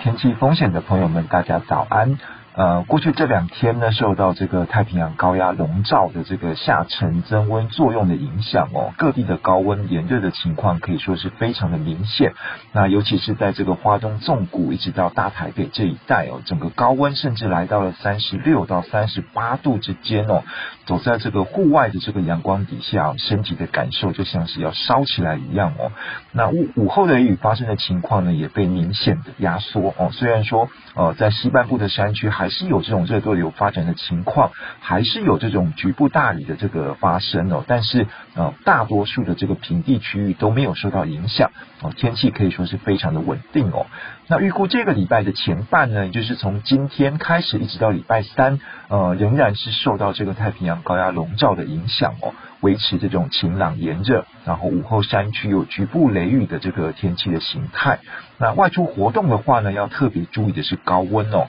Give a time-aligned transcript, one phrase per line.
[0.00, 2.18] 天气风险的朋友们，大家早安。
[2.54, 12.32] 呃，过去这两天呢，受到这个太平洋高压笼罩的这个下沉增温作用的影响哦，各地的高温炎热的情况可以说是非常的明显。
[12.72, 20.42] 那尤其是在这个花东纵谷一直到大台北这一带哦，整个高温甚至来到了三十六到三十八度之间哦。
[20.90, 25.92] 走在这个户外的这个阳光底下，身体的感受就像是要烧起来一样哦。
[26.32, 30.10] 那午午后的雨发生的情况呢，也被明显的压缩哦。
[30.10, 34.50] 虽然说呃，在西半部的山区还是有这种热对流发展的情况，
[34.80, 43.86] 还是有这种局部大雨的这个发生哦，但是呃，大多数的这个平地区域都没有受到影响哦，天气可以说是非常的稳定哦。
[44.26, 50.79] 那预估这个礼拜的前半呢，也就是从今天开始一直到礼拜三，呃，仍然是受到这个太平洋。
[50.82, 57.98] 高压笼罩的影响哦，维持这种晴朗炎热，然后午后山区有局部雷雨的这个天气的形态。
[58.38, 61.48] 那外出活动的话呢，要特别注意的是高温哦。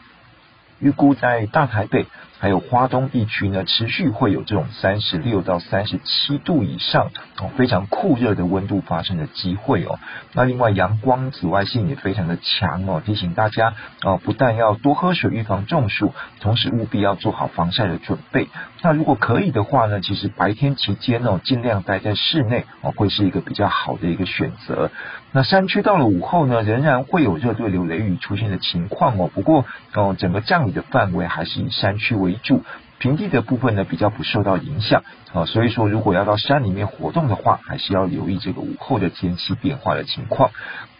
[0.81, 2.07] 预估在大台北
[2.39, 9.99] 还有花东地区呢，持续会有这种三十六到三十七度以上哦，非常酷热的温度发生的机会哦。
[10.33, 18.49] 那另外阳光紫外线也非常的强哦，提醒大家哦，不但要多喝水预防中暑，同时务必要做好防晒的准备。
[18.81, 24.89] 那如果可以的话呢，其实白天期间哦，尽量待在室内哦，会是一个比较好的一个选择。
[25.31, 30.71] 那山区到了午后呢，仍然会有热对流雷雨出现的情况哦，不过哦，整个降雨。
[30.71, 32.63] 的范围还是以山区为主，
[33.01, 40.51] 平地的部分呢，比较不受到影响啊，所以说如果要到山里面活动的话，还是要留意这个午后的天气变化的情况。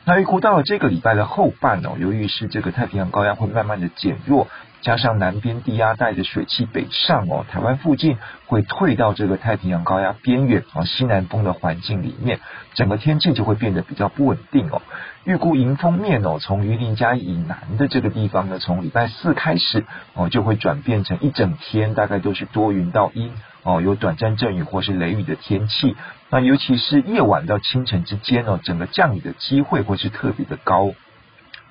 [0.04, 4.48] 那预估到了这个礼拜的后半哦，由于是这个太平洋高压会慢慢的减弱。
[4.82, 12.40] 加上南边低压带的水汽北上哦，台湾附近会退到这个太平洋高压边缘啊，西南风的环境里面，
[12.74, 14.82] 整个天气就会变得比较不稳定哦。
[15.24, 23.32] 预估迎风面哦，从榆林家以南的这个地方呢，从礼拜四开始哦，就会转变成一整天大概都是多云到阴
[23.62, 25.96] 哦，有短暂阵雨或是雷雨的天气。
[26.32, 30.92] 那尤其是夜晚到清晨之间哦，整个降雨的机会会是特别的高。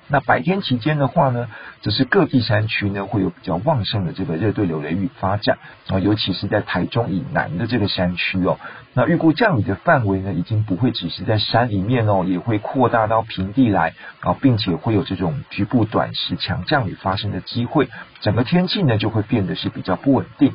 [0.07, 1.47] 那白天期间的话呢，
[1.81, 5.57] 只是各地山区呢会有比较旺盛的这个热对流雷雨发展
[5.87, 8.59] 啊，尤其是在台中以南的这个山区哦。
[8.93, 17.87] 那预估降雨的范围呢，已经不会只是在山里面哦，也会扩大到平地来啊，并且会有这种局部短时强降雨发生的机会，
[18.19, 20.53] 整个天气呢就会变得是比较不稳定。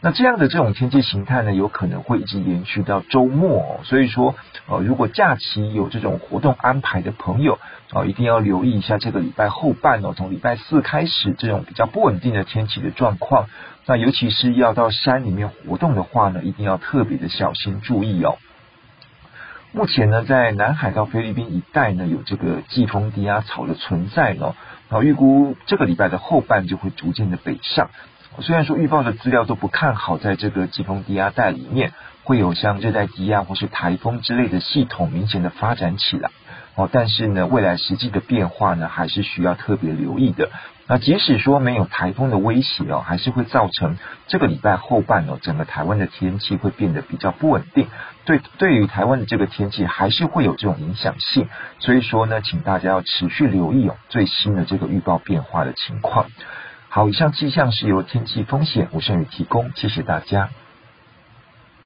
[0.00, 3.80] 那这样的这种天气形态呢，有可能会一直延续到周末。
[3.82, 4.36] 所以说，
[4.68, 7.58] 呃，如果假期有这种活动安排的朋友，
[7.92, 13.48] 哦，一定要留意一下这个礼拜后半哦，从礼拜四开始这种比较不稳定的天气的状况。
[13.86, 18.38] 那尤其是要到山里面活动的话呢，一定要特别的小心注意哦。
[19.72, 24.54] 目前呢，在南海到菲律宾一带呢，有这个季风低压槽的存在哦。
[24.88, 27.90] 然后预估这个礼拜的后半就会逐渐的北上。
[28.40, 36.30] 虽然说预报的资料都不看好，在这个季风低压带里面会有像热带低压或是台风之类的系统明显的发展起来
[36.76, 40.50] 哦，但是呢，未来实际的变化呢，还是需要特别留意的。
[40.86, 47.88] 那即使说没有台风的威胁哦，还是会造成这个礼拜后半哦，整个台湾的天气会变得比较不稳定。
[48.24, 51.48] 对，对于台湾的这个天气，还是会有这种影响性。
[51.80, 56.26] 所以说呢，请大家要持续留意哦，最新的这个预报变化的情况。
[56.90, 60.48] 好，以上气象是由天气风险吴胜宇提供，谢谢大家。